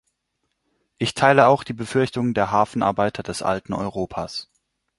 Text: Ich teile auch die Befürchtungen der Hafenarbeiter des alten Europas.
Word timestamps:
Ich 0.97 1.13
teile 1.13 1.45
auch 1.45 1.63
die 1.63 1.73
Befürchtungen 1.75 2.33
der 2.33 2.49
Hafenarbeiter 2.51 3.21
des 3.21 3.43
alten 3.43 3.71
Europas. 3.71 4.49